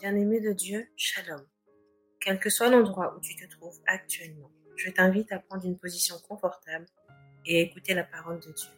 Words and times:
Bien-aimé 0.00 0.40
de 0.40 0.54
Dieu, 0.54 0.88
Shalom. 0.96 1.44
Quel 2.20 2.40
que 2.40 2.48
soit 2.48 2.70
l'endroit 2.70 3.14
où 3.14 3.20
tu 3.20 3.36
te 3.36 3.46
trouves 3.50 3.78
actuellement, 3.86 4.50
je 4.76 4.88
t'invite 4.88 5.30
à 5.30 5.40
prendre 5.40 5.66
une 5.66 5.76
position 5.76 6.16
confortable 6.26 6.86
et 7.44 7.58
à 7.58 7.60
écouter 7.60 7.92
la 7.92 8.04
parole 8.04 8.40
de 8.40 8.50
Dieu. 8.50 8.70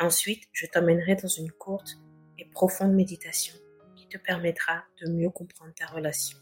Ensuite, 0.00 0.44
je 0.52 0.64
t'emmènerai 0.64 1.16
dans 1.16 1.28
une 1.28 1.50
courte 1.52 1.98
et 2.38 2.46
profonde 2.46 2.94
méditation 2.94 3.56
qui 3.94 4.08
te 4.08 4.16
permettra 4.16 4.84
de 5.02 5.10
mieux 5.10 5.28
comprendre 5.28 5.74
ta 5.74 5.84
relation 5.84 6.38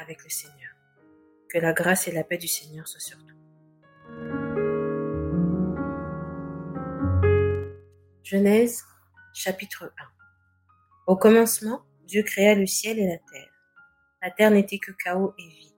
avec 0.00 0.24
le 0.24 0.30
Seigneur. 0.30 0.70
Que 1.50 1.58
la 1.58 1.74
grâce 1.74 2.08
et 2.08 2.12
la 2.12 2.24
paix 2.24 2.38
du 2.38 2.48
Seigneur 2.48 2.88
soient 2.88 3.00
sur 3.00 3.18
toi. 3.18 3.36
Genèse 8.22 8.82
chapitre 9.34 9.92
1 9.98 10.04
Au 11.06 11.16
commencement, 11.16 11.82
Dieu 12.06 12.22
créa 12.22 12.54
le 12.54 12.66
ciel 12.66 12.98
et 12.98 13.06
la 13.06 13.18
terre. 13.18 13.50
La 14.22 14.30
terre 14.30 14.50
n'était 14.50 14.78
que 14.78 14.92
chaos 14.92 15.34
et 15.38 15.48
vide. 15.48 15.72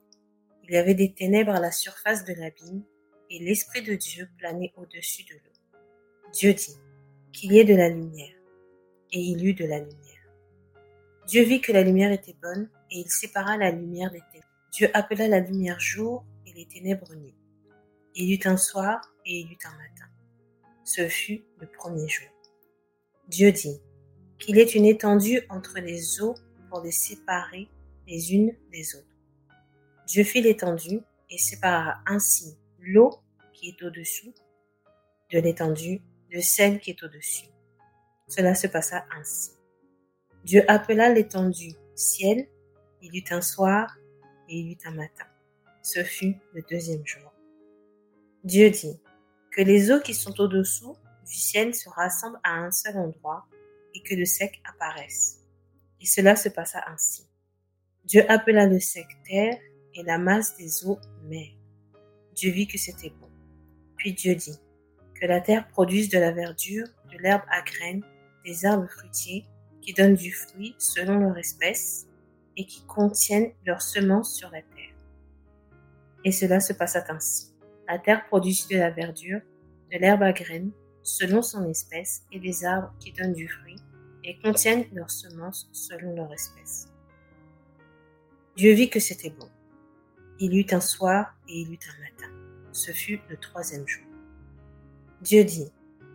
Il 0.64 0.72
y 0.72 0.76
avait 0.76 0.94
des 0.94 1.12
ténèbres 1.12 1.52
à 1.52 1.60
la 1.60 1.72
surface 1.72 2.24
de 2.24 2.34
l'abîme, 2.34 2.84
et 3.30 3.38
l'Esprit 3.38 3.82
de 3.82 3.94
Dieu 3.94 4.28
planait 4.38 4.72
au-dessus 4.76 5.24
de 5.24 5.34
l'eau. 5.34 5.80
Dieu 6.32 6.52
dit, 6.54 6.76
qu'il 7.32 7.52
y 7.52 7.58
ait 7.58 7.64
de 7.64 7.74
la 7.74 7.88
lumière. 7.88 8.34
Et 9.12 9.20
il 9.20 9.46
eut 9.46 9.54
de 9.54 9.66
la 9.66 9.78
lumière. 9.78 10.00
Dieu 11.26 11.42
vit 11.42 11.60
que 11.60 11.72
la 11.72 11.82
lumière 11.82 12.12
était 12.12 12.36
bonne, 12.40 12.70
et 12.90 13.00
il 13.00 13.10
sépara 13.10 13.56
la 13.56 13.70
lumière 13.70 14.10
des 14.10 14.22
ténèbres. 14.32 14.48
Dieu 14.72 14.88
appela 14.94 15.28
la 15.28 15.40
lumière 15.40 15.80
jour 15.80 16.24
et 16.46 16.52
les 16.52 16.66
ténèbres 16.66 17.14
nuit. 17.14 17.36
Il 18.14 18.28
y 18.28 18.34
eut 18.34 18.48
un 18.48 18.56
soir 18.56 19.00
et 19.24 19.40
il 19.40 19.48
y 19.48 19.52
eut 19.52 19.58
un 19.64 19.76
matin. 19.76 20.06
Ce 20.84 21.08
fut 21.08 21.44
le 21.58 21.66
premier 21.66 22.08
jour. 22.08 22.28
Dieu 23.28 23.52
dit, 23.52 23.80
qu'il 24.38 24.58
ait 24.58 24.64
une 24.64 24.84
étendue 24.84 25.42
entre 25.48 25.78
les 25.78 26.20
eaux 26.20 26.34
pour 26.68 26.82
les 26.82 26.90
séparer 26.90 27.68
les 28.06 28.34
unes 28.34 28.54
des 28.70 28.94
autres. 28.96 29.06
Dieu 30.06 30.24
fit 30.24 30.42
l'étendue 30.42 31.00
et 31.30 31.38
sépara 31.38 31.98
ainsi 32.06 32.56
l'eau 32.80 33.10
qui 33.52 33.68
est 33.68 33.82
au-dessous 33.82 34.34
de 35.32 35.38
l'étendue 35.38 36.02
de 36.32 36.40
celle 36.40 36.80
qui 36.80 36.90
est 36.90 37.02
au-dessus. 37.02 37.46
Cela 38.28 38.54
se 38.54 38.66
passa 38.66 39.04
ainsi. 39.16 39.52
Dieu 40.44 40.62
appela 40.68 41.10
l'étendue 41.10 41.74
ciel, 41.94 42.46
il 43.00 43.16
eut 43.16 43.24
un 43.30 43.40
soir 43.40 43.96
et 44.48 44.58
il 44.58 44.72
eut 44.72 44.78
un 44.84 44.92
matin. 44.92 45.24
Ce 45.82 46.02
fut 46.02 46.36
le 46.52 46.62
deuxième 46.68 47.06
jour. 47.06 47.32
Dieu 48.42 48.68
dit, 48.70 49.00
que 49.54 49.62
les 49.62 49.92
eaux 49.92 50.00
qui 50.00 50.14
sont 50.14 50.38
au-dessous 50.40 50.96
du 51.26 51.34
ciel 51.34 51.74
se 51.74 51.88
rassemblent 51.88 52.40
à 52.42 52.54
un 52.54 52.72
seul 52.72 52.96
endroit 52.96 53.46
et 53.94 54.02
que 54.02 54.14
le 54.14 54.24
sec 54.24 54.60
apparaisse. 54.68 55.40
Et 56.00 56.06
cela 56.06 56.36
se 56.36 56.48
passa 56.48 56.84
ainsi. 56.88 57.26
Dieu 58.04 58.30
appela 58.30 58.66
le 58.66 58.80
sec 58.80 59.06
terre 59.26 59.58
et 59.94 60.02
la 60.02 60.18
masse 60.18 60.56
des 60.56 60.84
eaux 60.84 60.98
mer. 61.22 61.50
Dieu 62.34 62.50
vit 62.50 62.66
que 62.66 62.78
c'était 62.78 63.10
bon. 63.10 63.30
Puis 63.96 64.12
Dieu 64.12 64.34
dit, 64.34 64.58
que 65.14 65.26
la 65.26 65.40
terre 65.40 65.68
produise 65.68 66.08
de 66.08 66.18
la 66.18 66.32
verdure, 66.32 66.86
de 67.10 67.18
l'herbe 67.18 67.42
à 67.50 67.62
graines, 67.62 68.04
des 68.44 68.66
arbres 68.66 68.90
fruitiers, 68.90 69.46
qui 69.80 69.92
donnent 69.92 70.16
du 70.16 70.32
fruit 70.32 70.74
selon 70.78 71.18
leur 71.18 71.38
espèce, 71.38 72.06
et 72.56 72.66
qui 72.66 72.84
contiennent 72.86 73.52
leurs 73.64 73.82
semences 73.82 74.34
sur 74.36 74.50
la 74.50 74.62
terre. 74.62 74.94
Et 76.24 76.32
cela 76.32 76.60
se 76.60 76.72
passa 76.72 77.04
ainsi. 77.08 77.52
La 77.88 77.98
terre 77.98 78.26
produisit 78.26 78.68
de 78.68 78.78
la 78.78 78.90
verdure, 78.90 79.40
de 79.92 79.98
l'herbe 79.98 80.22
à 80.22 80.32
graines, 80.32 80.72
selon 81.04 81.42
son 81.42 81.68
espèce, 81.68 82.24
et 82.32 82.40
des 82.40 82.64
arbres 82.64 82.92
qui 82.98 83.12
donnent 83.12 83.34
du 83.34 83.46
fruit, 83.48 83.76
et 84.24 84.38
contiennent 84.40 84.86
leurs 84.92 85.10
semences 85.10 85.68
selon 85.72 86.16
leur 86.16 86.32
espèce. 86.32 86.88
Dieu 88.56 88.72
vit 88.72 88.90
que 88.90 89.00
c'était 89.00 89.30
bon. 89.30 89.48
Il 90.40 90.54
y 90.54 90.60
eut 90.60 90.74
un 90.74 90.80
soir 90.80 91.36
et 91.48 91.60
il 91.60 91.72
eut 91.72 91.78
un 91.88 92.00
matin. 92.00 92.32
Ce 92.72 92.90
fut 92.90 93.20
le 93.28 93.36
troisième 93.36 93.86
jour. 93.86 94.04
Dieu 95.20 95.44
dit 95.44 95.70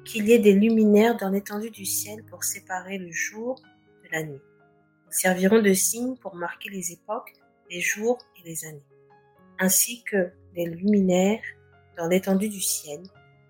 qu'il 0.06 0.28
y 0.28 0.34
ait 0.34 0.40
des 0.40 0.54
luminaires 0.54 1.18
dans 1.18 1.30
l'étendue 1.30 1.70
du 1.70 1.86
ciel 1.86 2.24
pour 2.26 2.44
séparer 2.44 2.98
le 2.98 3.12
jour 3.12 3.62
de 4.04 4.10
la 4.12 4.24
nuit. 4.24 4.42
Ils 5.08 5.14
serviront 5.14 5.62
de 5.62 5.74
signes 5.74 6.16
pour 6.18 6.36
marquer 6.36 6.70
les 6.70 6.92
époques, 6.92 7.34
les 7.70 7.82
jours 7.82 8.18
et 8.38 8.48
les 8.48 8.66
années, 8.66 8.86
ainsi 9.60 10.04
que 10.04 10.32
des 10.56 10.66
luminaires 10.66 11.44
dans 11.98 12.08
l'étendue 12.08 12.50
du 12.50 12.62
ciel 12.62 13.02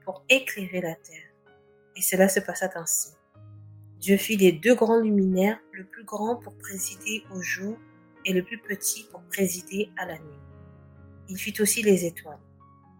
pour 0.04 0.24
éclairer 0.30 0.82
la 0.82 0.96
terre. 0.96 1.29
Et 2.00 2.02
cela 2.02 2.30
se 2.30 2.40
passa 2.40 2.72
ainsi. 2.76 3.10
Dieu 4.00 4.16
fit 4.16 4.38
les 4.38 4.54
deux 4.54 4.74
grands 4.74 5.02
luminaires, 5.02 5.60
le 5.74 5.84
plus 5.84 6.06
grand 6.06 6.38
pour 6.38 6.58
présider 6.58 7.26
au 7.36 7.42
jour 7.42 7.78
et 8.24 8.32
le 8.32 8.42
plus 8.42 8.58
petit 8.58 9.06
pour 9.12 9.22
présider 9.24 9.90
à 9.98 10.06
la 10.06 10.18
nuit. 10.18 10.40
Il 11.28 11.38
fit 11.38 11.62
aussi 11.62 11.84
les 11.84 12.06
étoiles. 12.06 12.40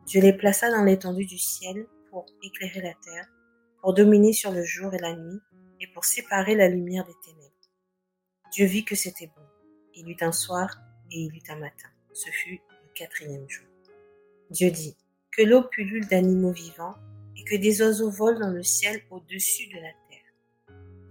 Dieu 0.06 0.20
les 0.20 0.34
plaça 0.34 0.70
dans 0.70 0.84
l'étendue 0.84 1.26
du 1.26 1.38
ciel 1.38 1.88
pour 2.12 2.26
éclairer 2.44 2.82
la 2.82 2.94
terre, 2.94 3.26
pour 3.82 3.94
dominer 3.94 4.34
sur 4.34 4.52
le 4.52 4.66
jour 4.66 4.94
et 4.94 5.00
la 5.00 5.16
nuit, 5.16 5.40
et 5.80 5.88
pour 5.94 6.04
séparer 6.04 6.56
la 6.56 6.68
lumière 6.68 7.06
des 7.06 7.16
ténèbres. 7.24 7.54
Dieu 8.52 8.66
vit 8.66 8.84
que 8.84 8.96
c'était 8.96 9.28
bon. 9.28 9.44
Il 9.96 10.12
eut 10.12 10.18
un 10.20 10.34
soir 10.34 10.78
et 11.10 11.22
il 11.22 11.34
eut 11.34 11.52
un 11.52 11.60
matin. 11.60 11.88
Ce 12.12 12.30
fut 12.32 12.60
le 12.70 12.94
quatrième 12.94 13.50
jour. 13.50 13.66
Dieu 14.50 14.70
dit, 14.72 14.98
que 15.32 15.44
l'eau 15.44 15.64
pullule 15.64 16.06
d'animaux 16.08 16.52
vivants 16.52 16.96
que 17.50 17.56
des 17.56 17.82
oiseaux 17.82 18.12
volent 18.12 18.40
dans 18.40 18.52
le 18.52 18.62
ciel 18.62 19.02
au-dessus 19.10 19.68
de 19.70 19.76
la 19.78 19.92
terre 20.10 20.20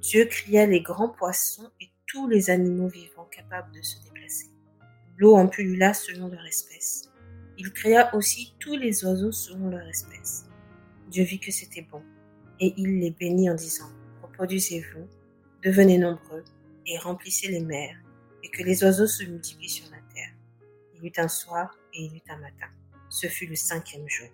Dieu 0.01 0.25
cria 0.27 0.67
les 0.67 0.81
grands 0.81 1.09
poissons 1.09 1.69
et 1.81 1.89
tous 2.07 2.29
les 2.29 2.49
animaux 2.49 2.89
vivants 2.89 3.29
capables 3.31 3.75
de 3.75 3.83
se 3.83 4.01
déplacer. 4.05 4.47
L'eau 5.17 5.35
en 5.35 5.49
pullula 5.49 5.93
selon 5.93 6.29
leur 6.29 6.47
espèce. 6.47 7.11
Il 7.59 7.73
créa 7.73 8.15
aussi 8.15 8.55
tous 8.61 8.77
les 8.77 9.05
oiseaux 9.05 9.33
selon 9.33 9.69
leur 9.69 9.87
espèce. 9.89 10.47
Dieu 11.11 11.25
vit 11.25 11.41
que 11.41 11.51
c'était 11.51 11.83
bon, 11.83 12.03
et 12.61 12.73
il 12.77 13.01
les 13.01 13.11
bénit 13.11 13.51
en 13.51 13.55
disant, 13.55 13.91
Reproduisez-vous, 14.23 15.09
devenez 15.65 15.99
nombreux, 15.99 16.45
et 16.87 16.97
remplissez 16.99 17.49
les 17.49 17.65
mers, 17.65 17.97
et 18.45 18.51
que 18.51 18.63
les 18.63 18.85
oiseaux 18.85 19.09
se 19.09 19.25
multiplient 19.25 19.69
sur 19.69 19.91
la 19.91 19.99
terre. 20.15 20.33
Il 20.95 21.05
y 21.05 21.09
eut 21.09 21.13
un 21.19 21.29
soir 21.29 21.77
et 21.93 22.05
il 22.05 22.13
y 22.13 22.17
eut 22.19 22.31
un 22.31 22.39
matin. 22.39 22.69
Ce 23.09 23.27
fut 23.27 23.47
le 23.47 23.57
cinquième 23.57 24.09
jour. 24.09 24.29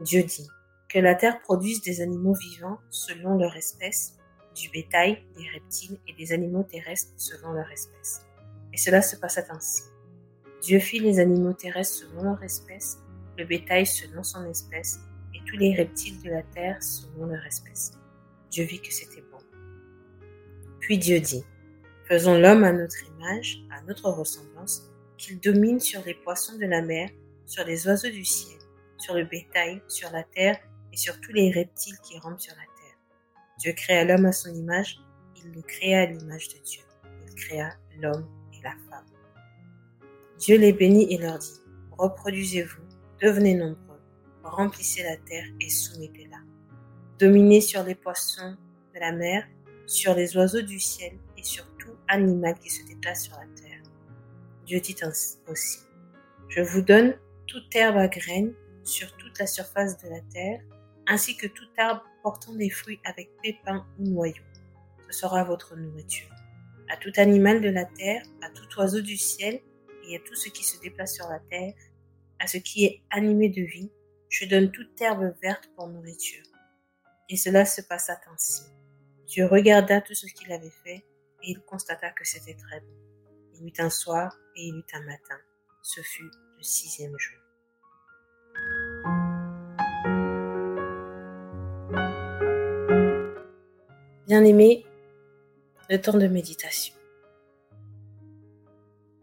Dieu 0.00 0.24
dit, 0.24 0.48
Que 0.92 0.98
la 0.98 1.14
terre 1.14 1.40
produise 1.42 1.82
des 1.82 2.00
animaux 2.00 2.34
vivants 2.34 2.80
selon 2.90 3.36
leur 3.38 3.54
espèce, 3.56 4.16
du 4.56 4.68
bétail, 4.70 5.22
des 5.36 5.48
reptiles 5.50 5.98
et 6.08 6.12
des 6.14 6.32
animaux 6.32 6.64
terrestres 6.64 7.12
selon 7.16 7.52
leur 7.52 7.70
espèce. 7.70 8.26
Et 8.72 8.76
cela 8.76 9.00
se 9.00 9.14
passa 9.14 9.42
ainsi. 9.50 9.84
Dieu 10.62 10.80
fit 10.80 10.98
les 10.98 11.20
animaux 11.20 11.52
terrestres 11.52 12.08
selon 12.08 12.24
leur 12.24 12.42
espèce, 12.42 12.98
le 13.38 13.44
bétail 13.44 13.86
selon 13.86 14.24
son 14.24 14.44
espèce, 14.50 14.98
et 15.32 15.38
tous 15.46 15.56
les 15.56 15.76
reptiles 15.76 16.20
de 16.22 16.30
la 16.30 16.42
terre 16.42 16.82
selon 16.82 17.26
leur 17.26 17.46
espèce. 17.46 17.92
Dieu 18.50 18.64
vit 18.64 18.80
que 18.80 18.92
c'était 18.92 19.22
bon. 19.30 19.38
Puis 20.80 20.98
Dieu 20.98 21.20
dit, 21.20 21.44
Faisons 22.06 22.36
l'homme 22.36 22.64
à 22.64 22.72
notre 22.72 22.96
image, 23.16 23.62
à 23.70 23.80
notre 23.82 24.10
ressemblance, 24.10 24.90
qu'il 25.16 25.38
domine 25.38 25.78
sur 25.78 26.04
les 26.04 26.14
poissons 26.14 26.58
de 26.58 26.66
la 26.66 26.82
mer, 26.82 27.10
sur 27.46 27.64
les 27.64 27.86
oiseaux 27.86 28.10
du 28.10 28.24
ciel, 28.24 28.58
sur 28.98 29.14
le 29.14 29.24
bétail, 29.24 29.80
sur 29.86 30.10
la 30.10 30.24
terre 30.24 30.58
et 30.92 30.96
sur 30.96 31.20
tous 31.20 31.32
les 31.32 31.50
reptiles 31.50 31.98
qui 32.02 32.18
rampent 32.18 32.40
sur 32.40 32.54
la 32.54 32.62
terre 32.62 32.70
Dieu 33.60 33.72
créa 33.74 34.04
l'homme 34.04 34.24
à 34.24 34.32
son 34.32 34.54
image, 34.54 35.00
il 35.36 35.52
le 35.52 35.60
créa 35.60 36.00
à 36.00 36.06
l'image 36.06 36.48
de 36.48 36.58
Dieu. 36.64 36.80
Il 37.28 37.34
créa 37.34 37.74
l'homme 38.00 38.26
et 38.54 38.62
la 38.62 38.70
femme. 38.88 39.04
Dieu 40.38 40.56
les 40.56 40.72
bénit 40.72 41.12
et 41.12 41.18
leur 41.18 41.38
dit, 41.38 41.60
reproduisez-vous, 41.98 42.80
devenez 43.20 43.54
nombreux, 43.54 44.00
remplissez 44.42 45.02
la 45.02 45.18
terre 45.18 45.44
et 45.60 45.68
soumettez-la. 45.68 46.38
Dominez 47.18 47.60
sur 47.60 47.82
les 47.82 47.94
poissons 47.94 48.56
de 48.94 49.00
la 49.00 49.12
mer, 49.12 49.46
sur 49.86 50.14
les 50.14 50.34
oiseaux 50.38 50.62
du 50.62 50.80
ciel 50.80 51.12
et 51.36 51.44
sur 51.44 51.66
tout 51.76 51.94
animal 52.08 52.58
qui 52.58 52.70
se 52.70 52.82
déplace 52.86 53.24
sur 53.24 53.34
la 53.34 53.46
terre. 53.60 53.82
Dieu 54.64 54.80
dit 54.80 54.96
aussi, 55.48 55.80
je 56.48 56.62
vous 56.62 56.80
donne 56.80 57.14
toute 57.46 57.76
herbe 57.76 57.98
à 57.98 58.08
graines 58.08 58.54
sur 58.84 59.14
toute 59.18 59.38
la 59.38 59.46
surface 59.46 59.98
de 60.02 60.08
la 60.08 60.20
terre, 60.32 60.62
ainsi 61.10 61.36
que 61.36 61.48
tout 61.48 61.66
arbre 61.76 62.04
portant 62.22 62.54
des 62.54 62.70
fruits 62.70 63.00
avec 63.04 63.30
pépins 63.42 63.84
ou 63.98 64.04
noyaux. 64.04 64.44
Ce 65.10 65.18
sera 65.18 65.42
votre 65.42 65.76
nourriture. 65.76 66.30
À 66.88 66.96
tout 66.96 67.12
animal 67.16 67.60
de 67.60 67.68
la 67.68 67.84
terre, 67.84 68.22
à 68.42 68.50
tout 68.50 68.78
oiseau 68.78 69.00
du 69.00 69.16
ciel, 69.16 69.60
et 70.08 70.16
à 70.16 70.20
tout 70.20 70.36
ce 70.36 70.48
qui 70.48 70.64
se 70.64 70.80
déplace 70.80 71.16
sur 71.16 71.28
la 71.28 71.40
terre, 71.50 71.74
à 72.38 72.46
ce 72.46 72.58
qui 72.58 72.84
est 72.84 73.02
animé 73.10 73.48
de 73.48 73.62
vie, 73.62 73.90
je 74.28 74.46
donne 74.46 74.70
toute 74.70 75.00
herbe 75.00 75.34
verte 75.42 75.68
pour 75.74 75.88
nourriture. 75.88 76.44
Et 77.28 77.36
cela 77.36 77.64
se 77.64 77.80
passa 77.82 78.18
ainsi. 78.32 78.62
Dieu 79.26 79.46
regarda 79.46 80.00
tout 80.00 80.14
ce 80.14 80.26
qu'il 80.26 80.52
avait 80.52 80.72
fait, 80.84 81.04
et 81.42 81.50
il 81.50 81.60
constata 81.60 82.10
que 82.10 82.24
c'était 82.24 82.56
très 82.56 82.80
bon. 82.80 82.94
Il 83.54 83.66
eut 83.66 83.80
un 83.80 83.90
soir 83.90 84.38
et 84.56 84.62
il 84.68 84.76
eut 84.76 84.94
un 84.94 85.02
matin. 85.02 85.38
Ce 85.82 86.00
fut 86.02 86.30
le 86.56 86.62
sixième 86.62 87.18
jour. 87.18 87.38
Bien-aimé, 94.30 94.86
le 95.88 96.00
temps 96.00 96.16
de 96.16 96.28
méditation. 96.28 96.94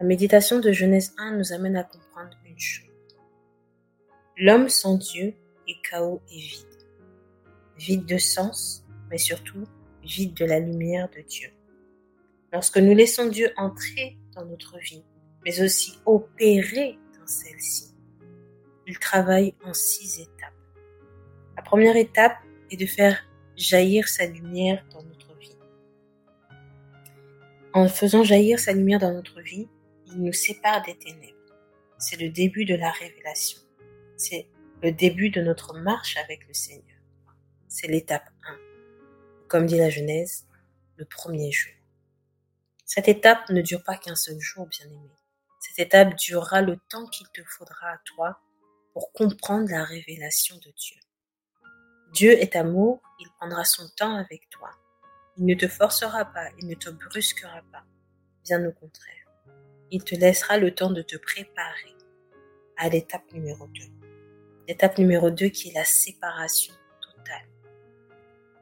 La 0.02 0.06
méditation 0.06 0.60
de 0.60 0.74
Genèse 0.74 1.16
1 1.18 1.38
nous 1.38 1.54
amène 1.54 1.78
à 1.78 1.86
comprendre 1.86 2.38
une 2.46 2.60
chose. 2.60 2.92
L'homme 4.36 4.68
sans 4.68 4.98
Dieu 4.98 5.34
est 5.66 5.82
chaos 5.90 6.22
et 6.30 6.42
vide. 6.42 6.88
Vide 7.78 8.06
de 8.06 8.18
sens, 8.18 8.84
mais 9.10 9.18
surtout 9.18 9.64
vide 10.04 10.34
de 10.34 10.44
la 10.44 10.60
lumière 10.60 11.10
de 11.16 11.22
Dieu. 11.22 11.52
Lorsque 12.52 12.78
nous 12.78 12.94
laissons 12.94 13.30
Dieu 13.30 13.54
entrer 13.56 14.18
dans 14.36 14.44
notre 14.44 14.78
vie, 14.78 15.06
mais 15.46 15.62
aussi 15.62 15.98
opérer 16.06 17.00
dans 17.18 17.28
celle-ci, 17.28 17.96
il 18.86 19.00
travaille 19.00 19.56
en 19.64 19.74
six 19.74 20.20
étapes. 20.20 20.52
La 21.56 21.62
première 21.62 21.96
étape 21.96 22.36
est 22.72 22.78
de 22.78 22.86
faire 22.86 23.24
jaillir 23.58 24.08
sa 24.08 24.28
lumière 24.28 24.86
dans 24.92 25.04
notre 25.04 25.34
vie. 25.40 25.58
En 27.74 27.88
faisant 27.90 28.24
jaillir 28.24 28.60
sa 28.60 28.72
lumière 28.72 29.00
dans 29.00 29.14
notre 29.14 29.42
vie, 29.42 29.68
il 30.06 30.22
nous 30.22 30.34
sépare 30.34 30.84
des 30.84 30.98
ténèbres. 30.98 31.34
C'est 31.98 32.22
le 32.22 32.30
début 32.30 32.66
de 32.66 32.76
la 32.76 32.92
révélation. 32.92 33.60
C'est 34.16 34.48
le 34.84 34.92
début 34.92 35.32
de 35.32 35.42
notre 35.42 35.74
marche 35.80 36.18
avec 36.18 36.48
le 36.48 36.54
Seigneur. 36.54 37.02
C'est 37.68 37.88
l'étape 37.88 38.30
1. 38.48 38.58
Comme 39.48 39.66
dit 39.66 39.78
la 39.78 39.90
Genèse, 39.90 40.48
le 40.96 41.06
premier 41.06 41.52
jour. 41.52 41.74
Cette 42.86 43.08
étape 43.08 43.50
ne 43.50 43.62
dure 43.62 43.84
pas 43.84 43.98
qu'un 43.98 44.16
seul 44.16 44.40
jour, 44.40 44.68
bien 44.68 44.86
aimé. 44.86 45.12
Cette 45.60 45.80
étape 45.80 46.16
durera 46.16 46.62
le 46.62 46.78
temps 46.90 47.08
qu'il 47.08 47.28
te 47.34 47.42
faudra 47.44 47.88
à 47.90 47.98
toi 48.06 48.40
pour 48.94 49.12
comprendre 49.12 49.70
la 49.70 49.84
révélation 49.84 50.56
de 50.58 50.72
Dieu. 50.76 50.98
Dieu 52.14 52.32
est 52.32 52.56
amour, 52.56 53.02
il 53.20 53.28
prendra 53.38 53.64
son 53.64 53.88
temps 53.96 54.16
avec 54.16 54.50
toi. 54.50 54.70
Il 55.38 55.46
ne 55.46 55.54
te 55.54 55.68
forcera 55.68 56.26
pas, 56.26 56.50
il 56.60 56.68
ne 56.68 56.76
te 56.76 56.90
brusquera 56.90 57.62
pas. 57.72 57.84
Bien 58.44 58.66
au 58.66 58.72
contraire. 58.72 59.14
Il 59.92 60.04
te 60.04 60.16
laissera 60.16 60.58
le 60.58 60.74
temps 60.74 60.92
de 60.92 61.02
te 61.02 61.18
préparer 61.18 61.96
à 62.78 62.90
l'étape 62.90 63.32
numéro 63.34 63.68
2. 63.68 63.82
L'étape 64.68 64.98
numéro 64.98 65.30
2 65.30 65.50
qui 65.50 65.70
est 65.70 65.74
la 65.74 65.86
séparation 65.86 66.74
totale. 67.02 67.48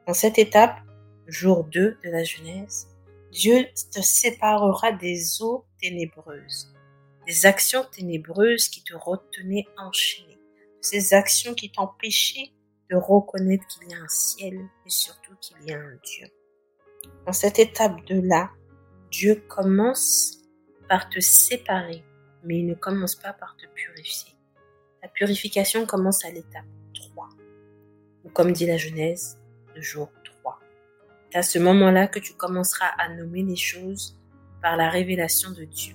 Dans 0.06 0.14
cette 0.14 0.38
étape, 0.38 0.78
jour 1.26 1.64
2 1.64 1.98
de 2.04 2.10
la 2.10 2.24
Genèse, 2.24 2.88
Dieu 3.32 3.66
te 3.92 4.00
séparera 4.00 4.92
des 4.92 5.42
eaux 5.42 5.66
ténébreuses, 5.80 6.74
des 7.26 7.46
actions 7.46 7.84
ténébreuses 7.84 8.68
qui 8.68 8.82
te 8.82 8.94
retenaient 8.94 9.66
enchaîné, 9.76 10.38
ces 10.80 11.12
actions 11.12 11.54
qui 11.54 11.70
t'empêchaient 11.70 12.52
de 12.90 12.96
reconnaître 12.96 13.66
qu'il 13.66 13.90
y 13.90 13.94
a 13.94 13.98
un 13.98 14.08
ciel 14.08 14.58
et 14.84 14.90
surtout 14.90 15.34
qu'il 15.40 15.56
y 15.64 15.72
a 15.72 15.78
un 15.78 15.96
Dieu. 16.04 16.28
Dans 17.24 17.32
cette 17.32 17.58
étape 17.58 18.04
de 18.06 18.20
là, 18.20 18.50
Dieu 19.10 19.42
commence 19.48 20.42
par 20.88 21.08
te 21.08 21.20
séparer, 21.20 22.04
mais 22.44 22.58
il 22.58 22.66
ne 22.66 22.74
commence 22.74 23.16
pas 23.16 23.32
par 23.32 23.56
te 23.56 23.66
purifier. 23.74 24.34
La 25.02 25.08
purification 25.08 25.86
commence 25.86 26.24
à 26.24 26.30
l'étape 26.30 26.64
3, 26.94 27.28
ou 28.24 28.30
comme 28.30 28.52
dit 28.52 28.66
la 28.66 28.76
Genèse, 28.76 29.38
le 29.74 29.80
jour 29.80 30.10
3. 30.42 30.60
C'est 31.30 31.38
à 31.38 31.42
ce 31.42 31.58
moment-là 31.58 32.06
que 32.08 32.18
tu 32.18 32.34
commenceras 32.34 32.90
à 32.98 33.08
nommer 33.08 33.42
les 33.42 33.56
choses 33.56 34.18
par 34.62 34.76
la 34.76 34.90
révélation 34.90 35.50
de 35.50 35.64
Dieu. 35.64 35.94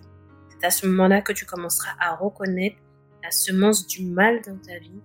C'est 0.50 0.66
à 0.66 0.72
ce 0.72 0.88
moment-là 0.88 1.22
que 1.22 1.34
tu 1.34 1.46
commenceras 1.46 1.94
à 2.00 2.16
reconnaître 2.16 2.78
la 3.24 3.32
semence 3.32 3.88
du 3.88 4.06
mal 4.06 4.42
dans 4.42 4.58
ta 4.58 4.78
vie 4.80 5.02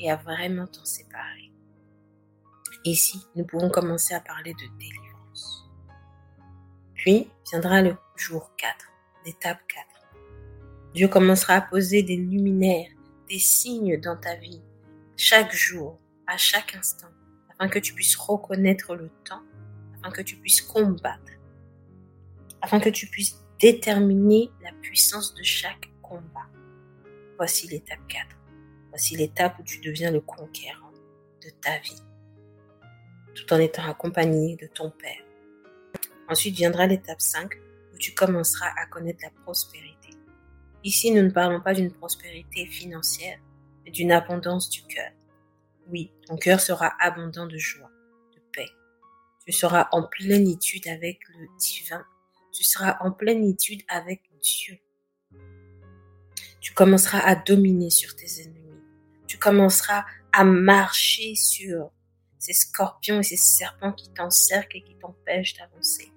et 0.00 0.10
à 0.10 0.16
vraiment 0.16 0.66
t'en 0.66 0.84
séparer. 0.84 1.52
Ici, 2.84 3.20
nous 3.36 3.44
pouvons 3.44 3.68
commencer 3.68 4.14
à 4.14 4.20
parler 4.20 4.54
de 4.54 4.78
délivrance. 4.78 5.70
Puis 6.94 7.30
viendra 7.50 7.82
le 7.82 7.94
jour 8.16 8.50
4, 8.56 8.74
l'étape 9.26 9.60
4. 9.68 9.86
Dieu 10.94 11.08
commencera 11.08 11.54
à 11.54 11.60
poser 11.60 12.02
des 12.02 12.16
luminaires, 12.16 12.90
des 13.28 13.38
signes 13.38 14.00
dans 14.00 14.16
ta 14.16 14.34
vie, 14.36 14.62
chaque 15.16 15.54
jour, 15.54 15.98
à 16.26 16.36
chaque 16.36 16.74
instant, 16.74 17.10
afin 17.50 17.68
que 17.68 17.78
tu 17.78 17.92
puisses 17.92 18.16
reconnaître 18.16 18.96
le 18.96 19.10
temps, 19.24 19.42
afin 19.98 20.10
que 20.10 20.22
tu 20.22 20.36
puisses 20.36 20.62
combattre, 20.62 21.32
afin 22.62 22.80
que 22.80 22.88
tu 22.88 23.06
puisses 23.06 23.44
déterminer 23.60 24.50
la 24.62 24.72
puissance 24.80 25.34
de 25.34 25.42
chaque 25.42 25.90
combat. 26.02 26.48
Voici 27.36 27.68
l'étape 27.68 28.06
4. 28.08 28.39
Voici 28.90 29.16
l'étape 29.16 29.58
où 29.58 29.62
tu 29.62 29.80
deviens 29.80 30.10
le 30.10 30.20
conquérant 30.20 30.92
de 31.42 31.50
ta 31.60 31.78
vie, 31.78 32.02
tout 33.34 33.52
en 33.52 33.58
étant 33.58 33.88
accompagné 33.88 34.56
de 34.56 34.66
ton 34.66 34.90
Père. 34.90 35.24
Ensuite 36.28 36.54
viendra 36.54 36.86
l'étape 36.86 37.20
5 37.20 37.54
où 37.94 37.98
tu 37.98 38.14
commenceras 38.14 38.70
à 38.76 38.86
connaître 38.86 39.20
la 39.22 39.30
prospérité. 39.42 40.10
Ici, 40.82 41.10
nous 41.12 41.22
ne 41.22 41.30
parlons 41.30 41.60
pas 41.60 41.74
d'une 41.74 41.92
prospérité 41.92 42.66
financière, 42.66 43.38
mais 43.84 43.90
d'une 43.90 44.12
abondance 44.12 44.70
du 44.70 44.82
cœur. 44.82 45.10
Oui, 45.88 46.12
ton 46.26 46.36
cœur 46.36 46.60
sera 46.60 46.92
abondant 47.00 47.46
de 47.46 47.58
joie, 47.58 47.90
de 48.34 48.40
paix. 48.52 48.68
Tu 49.46 49.52
seras 49.52 49.88
en 49.92 50.04
plénitude 50.04 50.86
avec 50.88 51.20
le 51.28 51.46
divin. 51.58 52.04
Tu 52.52 52.64
seras 52.64 52.96
en 53.00 53.12
plénitude 53.12 53.82
avec 53.88 54.22
Dieu. 54.42 54.78
Tu 56.60 56.72
commenceras 56.74 57.20
à 57.20 57.34
dominer 57.34 57.90
sur 57.90 58.14
tes 58.16 58.42
ennemis 58.42 58.59
commenceras 59.40 60.04
à 60.32 60.44
marcher 60.44 61.34
sur 61.34 61.90
ces 62.38 62.52
scorpions 62.52 63.18
et 63.20 63.24
ces 63.24 63.36
serpents 63.36 63.92
qui 63.92 64.12
t'encerclent 64.12 64.76
et 64.76 64.82
qui 64.82 64.96
t'empêchent 64.96 65.54
d'avancer. 65.54 66.12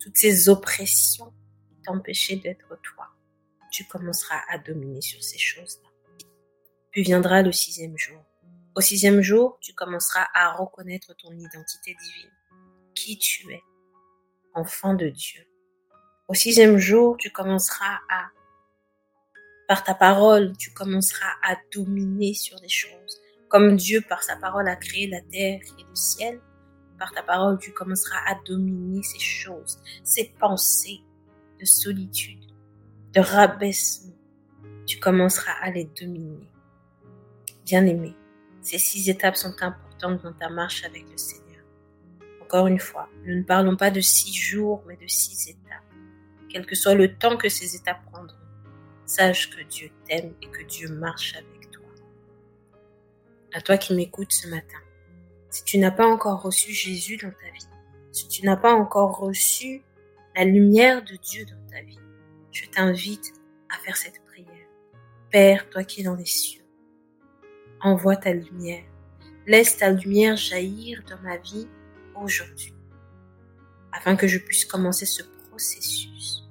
Toutes 0.00 0.16
ces 0.16 0.48
oppressions 0.48 1.32
qui 1.68 1.80
t'empêchaient 1.82 2.36
d'être 2.36 2.78
toi. 2.82 3.08
Tu 3.72 3.84
commenceras 3.86 4.40
à 4.48 4.58
dominer 4.58 5.00
sur 5.00 5.22
ces 5.22 5.38
choses-là. 5.38 5.88
Puis 6.90 7.02
viendra 7.02 7.42
le 7.42 7.50
sixième 7.50 7.96
jour. 7.96 8.22
Au 8.76 8.80
sixième 8.80 9.22
jour, 9.22 9.58
tu 9.60 9.72
commenceras 9.74 10.26
à 10.34 10.52
reconnaître 10.52 11.14
ton 11.16 11.32
identité 11.32 11.96
divine. 12.00 12.30
Qui 12.94 13.18
tu 13.18 13.52
es. 13.52 13.62
Enfant 14.54 14.94
de 14.94 15.08
Dieu. 15.08 15.42
Au 16.28 16.34
sixième 16.34 16.78
jour, 16.78 17.16
tu 17.16 17.30
commenceras 17.30 17.98
à 18.08 18.28
par 19.66 19.84
ta 19.84 19.94
parole, 19.94 20.52
tu 20.58 20.72
commenceras 20.72 21.32
à 21.42 21.56
dominer 21.72 22.34
sur 22.34 22.60
des 22.60 22.68
choses. 22.68 23.20
Comme 23.48 23.76
Dieu, 23.76 24.02
par 24.08 24.22
sa 24.22 24.36
parole, 24.36 24.68
a 24.68 24.76
créé 24.76 25.06
la 25.06 25.20
terre 25.20 25.60
et 25.78 25.82
le 25.82 25.94
ciel, 25.94 26.40
par 26.98 27.12
ta 27.12 27.22
parole, 27.22 27.58
tu 27.58 27.72
commenceras 27.72 28.20
à 28.26 28.36
dominer 28.46 29.02
ces 29.02 29.18
choses, 29.18 29.78
ces 30.02 30.34
pensées 30.38 31.00
de 31.60 31.64
solitude, 31.64 32.52
de 33.12 33.20
rabaissement. 33.20 34.14
Tu 34.86 34.98
commenceras 34.98 35.54
à 35.62 35.70
les 35.70 35.84
dominer. 35.84 36.50
Bien-aimé, 37.64 38.14
ces 38.60 38.78
six 38.78 39.08
étapes 39.08 39.36
sont 39.36 39.54
importantes 39.60 40.22
dans 40.22 40.32
ta 40.32 40.50
marche 40.50 40.84
avec 40.84 41.08
le 41.10 41.16
Seigneur. 41.16 41.64
Encore 42.42 42.66
une 42.66 42.78
fois, 42.78 43.08
nous 43.24 43.36
ne 43.36 43.42
parlons 43.42 43.76
pas 43.76 43.90
de 43.90 44.00
six 44.00 44.34
jours, 44.34 44.84
mais 44.86 44.96
de 44.96 45.06
six 45.06 45.48
étapes. 45.48 45.82
Quel 46.50 46.66
que 46.66 46.74
soit 46.74 46.94
le 46.94 47.16
temps 47.16 47.36
que 47.36 47.48
ces 47.48 47.74
étapes 47.74 48.04
prendront 48.12 48.36
Sache 49.14 49.48
que 49.48 49.62
Dieu 49.62 49.90
t'aime 50.08 50.34
et 50.42 50.48
que 50.48 50.64
Dieu 50.64 50.88
marche 50.88 51.36
avec 51.36 51.70
toi. 51.70 51.86
À 53.52 53.60
toi 53.60 53.78
qui 53.78 53.94
m'écoutes 53.94 54.32
ce 54.32 54.48
matin, 54.48 54.78
si 55.50 55.62
tu 55.62 55.78
n'as 55.78 55.92
pas 55.92 56.08
encore 56.08 56.42
reçu 56.42 56.72
Jésus 56.72 57.16
dans 57.18 57.30
ta 57.30 57.48
vie, 57.52 57.68
si 58.10 58.26
tu 58.26 58.44
n'as 58.44 58.56
pas 58.56 58.72
encore 58.72 59.16
reçu 59.16 59.84
la 60.34 60.44
lumière 60.44 61.04
de 61.04 61.14
Dieu 61.14 61.44
dans 61.44 61.64
ta 61.70 61.80
vie, 61.82 62.00
je 62.50 62.66
t'invite 62.66 63.32
à 63.72 63.78
faire 63.78 63.96
cette 63.96 64.20
prière. 64.24 64.66
Père, 65.30 65.70
toi 65.70 65.84
qui 65.84 66.00
es 66.00 66.04
dans 66.04 66.16
les 66.16 66.26
cieux, 66.26 66.64
envoie 67.82 68.16
ta 68.16 68.32
lumière. 68.32 68.82
Laisse 69.46 69.76
ta 69.76 69.90
lumière 69.90 70.36
jaillir 70.36 71.04
dans 71.08 71.20
ma 71.22 71.36
vie 71.36 71.68
aujourd'hui, 72.16 72.74
afin 73.92 74.16
que 74.16 74.26
je 74.26 74.40
puisse 74.40 74.64
commencer 74.64 75.06
ce 75.06 75.22
processus 75.48 76.43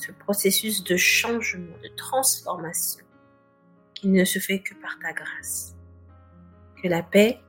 ce 0.00 0.12
processus 0.12 0.82
de 0.84 0.96
changement, 0.96 1.76
de 1.82 1.88
transformation 1.96 3.04
qui 3.94 4.08
ne 4.08 4.24
se 4.24 4.38
fait 4.38 4.60
que 4.60 4.74
par 4.74 4.98
ta 4.98 5.12
grâce. 5.12 5.76
Que 6.82 6.88
la 6.88 7.02
paix, 7.02 7.40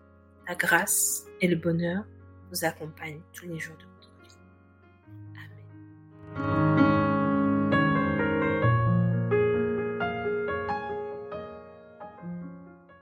la 0.47 0.55
grâce 0.55 1.25
et 1.39 1.47
le 1.47 1.55
bonheur 1.55 2.03
vous 2.49 2.65
accompagnent 2.65 3.21
tous 3.33 3.45
les 3.45 3.59
jours 3.59 3.77
de 3.77 3.85